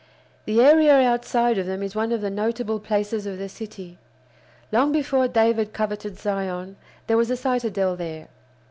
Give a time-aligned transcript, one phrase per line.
[0.45, 3.99] The area outside of them is one of the notable places of the city.
[4.71, 8.27] Long before David coveted Zion there was a citadel there.